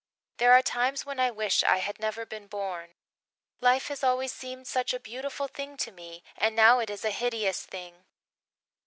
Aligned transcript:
There 0.37 0.51
are 0.53 0.63
times 0.63 1.05
when 1.05 1.19
I 1.19 1.29
wish 1.29 1.63
I 1.63 1.77
had 1.77 1.99
never 1.99 2.25
been 2.25 2.47
born. 2.47 2.95
Life 3.59 3.87
has 3.89 4.03
always 4.03 4.31
seemed 4.33 4.65
such 4.65 4.95
a 4.95 4.99
beautiful 4.99 5.47
thing 5.47 5.77
to 5.77 5.91
me 5.91 6.23
and 6.35 6.55
now 6.55 6.79
it 6.79 6.89
is 6.89 7.05
a 7.05 7.11
hideous 7.11 7.63
thing. 7.67 8.03